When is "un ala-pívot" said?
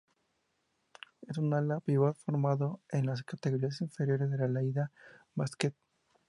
1.37-2.17